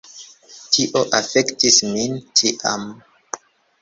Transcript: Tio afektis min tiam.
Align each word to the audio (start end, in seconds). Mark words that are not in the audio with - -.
Tio 0.77 1.03
afektis 1.19 1.77
min 1.91 2.17
tiam. 2.41 2.89